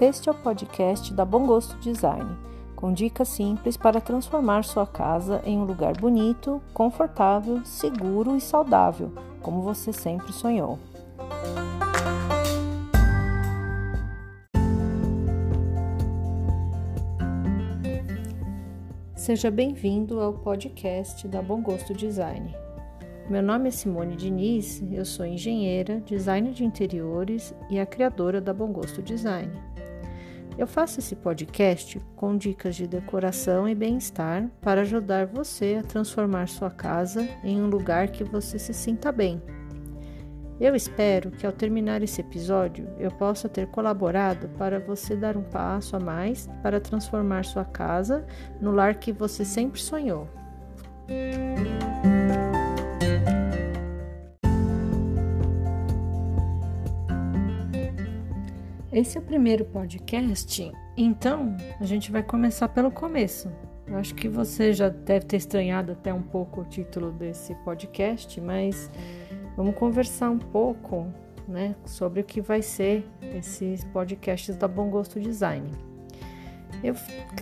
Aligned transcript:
Este 0.00 0.30
é 0.30 0.32
o 0.32 0.34
podcast 0.34 1.12
da 1.12 1.26
Bom 1.26 1.44
Gosto 1.44 1.76
Design, 1.76 2.34
com 2.74 2.90
dicas 2.90 3.28
simples 3.28 3.76
para 3.76 4.00
transformar 4.00 4.64
sua 4.64 4.86
casa 4.86 5.42
em 5.44 5.58
um 5.58 5.64
lugar 5.64 5.94
bonito, 6.00 6.58
confortável, 6.72 7.62
seguro 7.66 8.34
e 8.34 8.40
saudável, 8.40 9.12
como 9.42 9.60
você 9.60 9.92
sempre 9.92 10.32
sonhou. 10.32 10.78
Seja 19.14 19.50
bem-vindo 19.50 20.18
ao 20.18 20.32
podcast 20.32 21.28
da 21.28 21.42
Bom 21.42 21.60
Gosto 21.60 21.92
Design. 21.92 22.56
Meu 23.28 23.42
nome 23.42 23.68
é 23.68 23.70
Simone 23.70 24.16
Diniz, 24.16 24.82
eu 24.90 25.04
sou 25.04 25.26
engenheira, 25.26 26.00
designer 26.00 26.54
de 26.54 26.64
interiores 26.64 27.54
e 27.68 27.78
a 27.78 27.84
criadora 27.84 28.40
da 28.40 28.54
Bom 28.54 28.72
Gosto 28.72 29.02
Design. 29.02 29.52
Eu 30.60 30.66
faço 30.66 31.00
esse 31.00 31.16
podcast 31.16 31.98
com 32.14 32.36
dicas 32.36 32.76
de 32.76 32.86
decoração 32.86 33.66
e 33.66 33.74
bem-estar 33.74 34.46
para 34.60 34.82
ajudar 34.82 35.24
você 35.24 35.78
a 35.80 35.82
transformar 35.82 36.48
sua 36.48 36.70
casa 36.70 37.26
em 37.42 37.62
um 37.62 37.66
lugar 37.66 38.08
que 38.08 38.22
você 38.22 38.58
se 38.58 38.74
sinta 38.74 39.10
bem. 39.10 39.40
Eu 40.60 40.76
espero 40.76 41.30
que 41.30 41.46
ao 41.46 41.52
terminar 41.52 42.02
esse 42.02 42.20
episódio 42.20 42.86
eu 42.98 43.10
possa 43.10 43.48
ter 43.48 43.68
colaborado 43.68 44.50
para 44.58 44.78
você 44.78 45.16
dar 45.16 45.34
um 45.34 45.44
passo 45.44 45.96
a 45.96 45.98
mais 45.98 46.46
para 46.62 46.78
transformar 46.78 47.46
sua 47.46 47.64
casa 47.64 48.26
no 48.60 48.70
lar 48.70 48.96
que 48.96 49.12
você 49.12 49.46
sempre 49.46 49.80
sonhou. 49.80 50.28
Esse 58.92 59.18
é 59.18 59.20
o 59.20 59.24
primeiro 59.24 59.64
podcast, 59.64 60.72
então 60.96 61.56
a 61.80 61.84
gente 61.84 62.10
vai 62.10 62.22
começar 62.22 62.68
pelo 62.68 62.90
começo. 62.90 63.48
Eu 63.86 63.96
acho 63.96 64.14
que 64.14 64.28
você 64.28 64.72
já 64.72 64.88
deve 64.88 65.26
ter 65.26 65.36
estranhado 65.36 65.92
até 65.92 66.12
um 66.12 66.22
pouco 66.22 66.60
o 66.60 66.64
título 66.64 67.12
desse 67.12 67.54
podcast, 67.56 68.40
mas 68.40 68.90
Vamos 69.56 69.74
conversar 69.74 70.30
um 70.30 70.38
pouco 70.38 71.06
né, 71.46 71.74
sobre 71.84 72.20
o 72.20 72.24
que 72.24 72.40
vai 72.40 72.62
ser 72.62 73.06
esses 73.36 73.84
podcasts 73.84 74.56
da 74.56 74.66
Bom 74.66 74.88
Gosto 74.88 75.20
Design. 75.20 75.70
Eu 76.82 76.94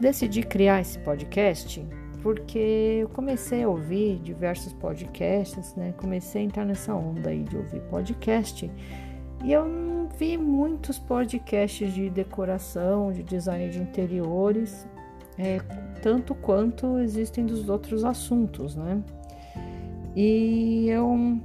decidi 0.00 0.42
criar 0.42 0.80
esse 0.80 0.98
podcast 1.00 1.84
porque 2.22 2.98
eu 3.00 3.08
comecei 3.08 3.64
a 3.64 3.68
ouvir 3.68 4.20
diversos 4.20 4.72
podcasts, 4.74 5.74
né? 5.74 5.92
Comecei 5.96 6.42
a 6.42 6.44
entrar 6.44 6.64
nessa 6.64 6.94
onda 6.94 7.30
aí 7.30 7.42
de 7.42 7.56
ouvir 7.56 7.80
podcast 7.90 8.70
e 9.44 9.52
eu 9.52 9.68
não 9.68 10.08
vi 10.08 10.38
muitos 10.38 10.98
podcasts 10.98 11.92
de 11.92 12.08
decoração, 12.08 13.12
de 13.12 13.22
design 13.22 13.68
de 13.68 13.78
interiores, 13.78 14.88
é, 15.38 15.58
tanto 16.00 16.34
quanto 16.34 16.98
existem 16.98 17.44
dos 17.44 17.68
outros 17.68 18.04
assuntos, 18.04 18.74
né? 18.74 19.02
E 20.16 20.88
eu 20.88 21.38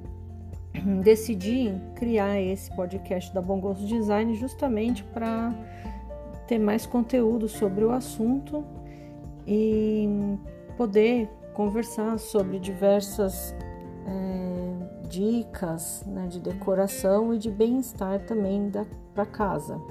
decidi 1.03 1.73
criar 1.95 2.39
esse 2.39 2.73
podcast 2.73 3.33
da 3.33 3.41
Bom 3.41 3.59
Gosto 3.59 3.85
Design 3.85 4.33
justamente 4.35 5.03
para 5.03 5.53
ter 6.47 6.57
mais 6.57 6.85
conteúdo 6.85 7.49
sobre 7.49 7.83
o 7.83 7.91
assunto 7.91 8.63
e 9.45 10.07
poder 10.77 11.27
conversar 11.53 12.17
sobre 12.17 12.59
diversas 12.59 13.53
é, 14.07 14.48
dicas 15.09 16.03
né, 16.05 16.27
de 16.27 16.39
decoração 16.39 17.33
e 17.33 17.37
de 17.37 17.49
bem-estar 17.49 18.19
também 18.21 18.71
para 19.13 19.25
casa. 19.25 19.81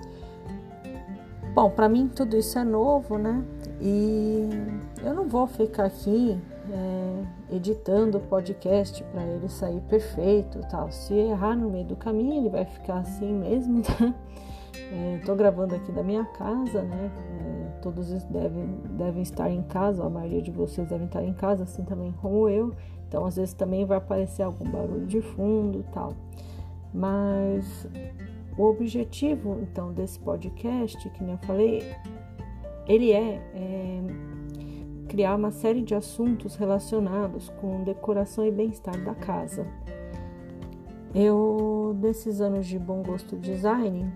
Bom, 1.55 1.71
para 1.71 1.89
mim 1.89 2.09
tudo 2.09 2.37
isso 2.37 2.59
é 2.59 2.65
novo, 2.65 3.19
né? 3.19 3.45
E 3.81 4.49
eu 5.03 5.13
não 5.13 5.29
vou 5.29 5.47
ficar 5.47 5.87
aqui 5.87 6.41
é, 6.71 7.57
editando 7.57 8.19
o 8.19 8.21
podcast 8.21 9.03
para 9.05 9.25
ele 9.25 9.49
sair 9.49 9.81
perfeito 9.83 10.61
tal. 10.71 10.91
Se 10.93 11.15
errar 11.15 11.57
no 11.57 11.69
meio 11.69 11.87
do 11.87 11.97
caminho, 11.97 12.35
ele 12.35 12.49
vai 12.49 12.65
ficar 12.65 12.99
assim 12.99 13.33
mesmo, 13.33 13.83
tá? 13.83 14.15
Estou 15.17 15.35
é, 15.35 15.39
gravando 15.39 15.75
aqui 15.75 15.93
da 15.93 16.03
minha 16.03 16.25
casa, 16.25 16.83
né? 16.83 17.11
É, 17.41 17.81
todos 17.81 18.09
devem, 18.25 18.67
devem 18.97 19.23
estar 19.23 19.51
em 19.51 19.63
casa, 19.63 20.05
a 20.05 20.11
maioria 20.11 20.43
de 20.43 20.51
vocês 20.51 20.89
devem 20.89 21.07
estar 21.07 21.23
em 21.23 21.33
casa, 21.33 21.65
assim 21.65 21.85
também 21.85 22.13
como 22.13 22.49
eu. 22.49 22.75
Então, 23.07 23.25
às 23.25 23.37
vezes 23.37 23.55
também 23.55 23.85
vai 23.85 23.99
aparecer 23.99 24.43
algum 24.43 24.71
barulho 24.71 25.07
de 25.07 25.21
fundo 25.21 25.85
tal. 25.93 26.15
Mas 26.93 27.87
o 28.57 28.65
objetivo, 28.65 29.59
então, 29.63 29.93
desse 29.93 30.19
podcast, 30.19 31.09
que 31.11 31.23
nem 31.23 31.33
eu 31.35 31.39
falei, 31.39 31.83
ele 32.87 33.13
é, 33.13 33.41
é 33.55 34.03
criar 35.09 35.37
uma 35.37 35.51
série 35.51 35.83
de 35.83 35.95
assuntos 35.95 36.57
relacionados 36.57 37.49
com 37.61 37.83
decoração 37.83 38.45
e 38.45 38.51
bem-estar 38.51 38.99
da 39.05 39.15
casa. 39.15 39.67
Eu, 41.15 41.97
desses 42.01 42.41
anos 42.41 42.67
de 42.67 42.79
bom 42.79 43.03
gosto 43.03 43.37
design, 43.37 44.13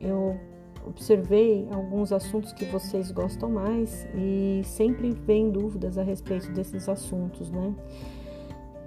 eu 0.00 0.38
observei 0.86 1.68
alguns 1.70 2.12
assuntos 2.12 2.52
que 2.52 2.64
vocês 2.64 3.10
gostam 3.10 3.50
mais 3.50 4.06
e 4.14 4.62
sempre 4.64 5.12
vem 5.12 5.50
dúvidas 5.50 5.98
a 5.98 6.02
respeito 6.02 6.50
desses 6.52 6.88
assuntos, 6.88 7.50
né? 7.50 7.74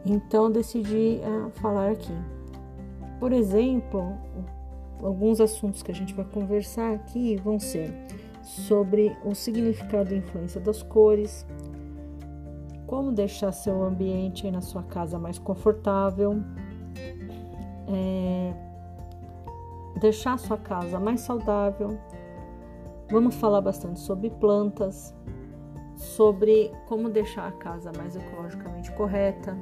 Então 0.05 0.49
decidi 0.49 1.19
uh, 1.23 1.51
falar 1.51 1.91
aqui. 1.91 2.13
Por 3.19 3.31
exemplo, 3.31 4.17
alguns 5.01 5.39
assuntos 5.39 5.83
que 5.83 5.91
a 5.91 5.95
gente 5.95 6.13
vai 6.13 6.25
conversar 6.25 6.93
aqui 6.93 7.35
vão 7.37 7.59
ser 7.59 7.93
sobre 8.41 9.15
o 9.23 9.35
significado 9.35 10.13
e 10.13 10.17
influência 10.17 10.59
das 10.59 10.81
cores, 10.81 11.45
como 12.87 13.11
deixar 13.11 13.51
seu 13.51 13.83
ambiente 13.83 14.49
na 14.49 14.61
sua 14.61 14.83
casa 14.83 15.19
mais 15.19 15.37
confortável, 15.37 16.41
é, 17.87 18.53
deixar 19.99 20.37
sua 20.37 20.57
casa 20.57 20.99
mais 20.99 21.21
saudável. 21.21 21.97
Vamos 23.09 23.35
falar 23.35 23.61
bastante 23.61 23.99
sobre 23.99 24.29
plantas, 24.29 25.13
sobre 25.95 26.71
como 26.87 27.09
deixar 27.09 27.47
a 27.47 27.51
casa 27.51 27.91
mais 27.95 28.15
ecologicamente 28.15 28.91
correta, 28.93 29.57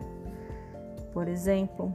por 1.12 1.28
exemplo, 1.28 1.92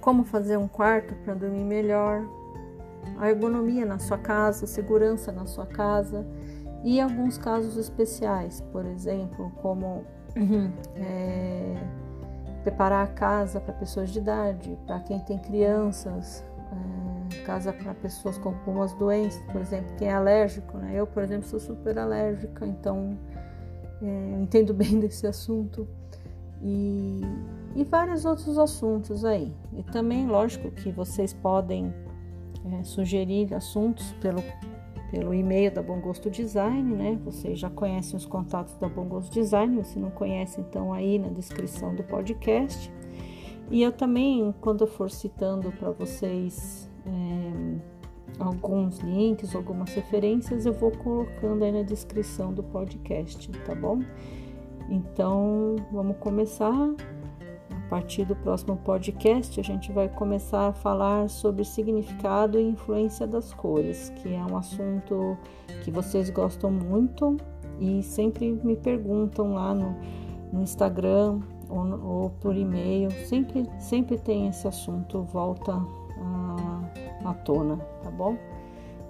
como 0.00 0.24
fazer 0.24 0.56
um 0.56 0.68
quarto 0.68 1.14
para 1.24 1.34
dormir 1.34 1.64
melhor, 1.64 2.24
a 3.18 3.28
ergonomia 3.28 3.84
na 3.84 3.98
sua 3.98 4.18
casa, 4.18 4.66
segurança 4.66 5.32
na 5.32 5.46
sua 5.46 5.66
casa. 5.66 6.26
E 6.84 7.00
alguns 7.00 7.38
casos 7.38 7.76
especiais, 7.76 8.60
por 8.72 8.84
exemplo, 8.84 9.52
como 9.62 10.04
é, 10.96 11.76
preparar 12.64 13.04
a 13.04 13.08
casa 13.08 13.60
para 13.60 13.72
pessoas 13.74 14.10
de 14.10 14.18
idade, 14.18 14.76
para 14.84 14.98
quem 15.00 15.20
tem 15.20 15.38
crianças, 15.38 16.44
casa 17.40 17.72
para 17.72 17.94
pessoas 17.94 18.38
com 18.38 18.50
algumas 18.50 18.92
doenças, 18.94 19.42
por 19.50 19.60
exemplo, 19.60 19.94
quem 19.96 20.08
é 20.08 20.12
alérgico, 20.12 20.78
né? 20.78 20.92
Eu, 20.94 21.06
por 21.06 21.22
exemplo, 21.22 21.48
sou 21.48 21.60
super 21.60 21.98
alérgica, 21.98 22.66
então 22.66 23.18
é, 24.02 24.40
entendo 24.40 24.72
bem 24.74 24.98
desse 25.00 25.26
assunto 25.26 25.88
e, 26.62 27.20
e 27.74 27.84
vários 27.84 28.24
outros 28.24 28.58
assuntos 28.58 29.24
aí. 29.24 29.52
E 29.76 29.82
também, 29.82 30.26
lógico, 30.26 30.70
que 30.70 30.90
vocês 30.90 31.32
podem 31.32 31.92
é, 32.64 32.84
sugerir 32.84 33.52
assuntos 33.54 34.12
pelo, 34.20 34.42
pelo 35.10 35.34
e-mail 35.34 35.72
da 35.72 35.82
Bom 35.82 36.00
Gosto 36.00 36.30
Design, 36.30 36.94
né? 36.94 37.18
Vocês 37.24 37.58
já 37.58 37.68
conhecem 37.68 38.16
os 38.16 38.24
contatos 38.26 38.74
da 38.76 38.88
Bom 38.88 39.04
Gosto 39.06 39.32
Design, 39.32 39.82
se 39.84 39.98
não 39.98 40.10
conhece, 40.10 40.60
então 40.60 40.92
aí 40.92 41.18
na 41.18 41.28
descrição 41.28 41.94
do 41.94 42.04
podcast. 42.04 42.92
E 43.70 43.82
eu 43.82 43.90
também, 43.90 44.54
quando 44.60 44.82
eu 44.82 44.86
for 44.86 45.10
citando 45.10 45.72
para 45.72 45.90
vocês 45.90 46.90
é, 47.06 47.78
alguns 48.38 48.98
links, 48.98 49.54
algumas 49.54 49.92
referências, 49.94 50.66
eu 50.66 50.72
vou 50.72 50.90
colocando 50.90 51.64
aí 51.64 51.72
na 51.72 51.82
descrição 51.82 52.52
do 52.52 52.62
podcast, 52.62 53.50
tá 53.66 53.74
bom? 53.74 54.00
Então, 54.88 55.76
vamos 55.90 56.16
começar 56.18 56.94
partir 57.92 58.24
do 58.24 58.34
próximo 58.34 58.74
podcast, 58.78 59.60
a 59.60 59.62
gente 59.62 59.92
vai 59.92 60.08
começar 60.08 60.68
a 60.68 60.72
falar 60.72 61.28
sobre 61.28 61.62
significado 61.62 62.58
e 62.58 62.62
influência 62.62 63.26
das 63.26 63.52
cores, 63.52 64.08
que 64.16 64.32
é 64.32 64.42
um 64.42 64.56
assunto 64.56 65.36
que 65.84 65.90
vocês 65.90 66.30
gostam 66.30 66.70
muito 66.70 67.36
e 67.78 68.02
sempre 68.02 68.58
me 68.64 68.76
perguntam 68.76 69.52
lá 69.52 69.74
no, 69.74 69.94
no 70.50 70.62
Instagram 70.62 71.40
ou, 71.68 72.02
ou, 72.02 72.30
por 72.30 72.56
e-mail. 72.56 73.10
Sempre, 73.26 73.68
sempre 73.78 74.16
tem 74.16 74.48
esse 74.48 74.66
assunto, 74.66 75.22
volta 75.24 75.74
à, 75.74 76.80
à 77.24 77.34
tona, 77.34 77.76
tá 78.02 78.10
bom? 78.10 78.36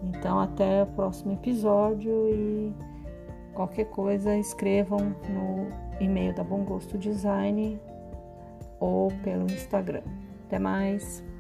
Então, 0.03 0.41
até 0.41 0.83
o 0.83 0.87
próximo 0.87 1.33
episódio 1.33 2.29
e 2.29 2.75
qualquer 3.55 3.85
coisa 3.87 4.37
escrevam 4.37 5.15
no 5.29 5.69
e-mail 6.01 6.35
da 6.35 6.43
Bom 6.43 6.65
Gosto 6.65 6.99
Design 6.99 7.81
ou 8.81 9.11
pelo 9.23 9.45
Instagram. 9.45 10.03
Até 10.47 10.59
mais! 10.59 11.32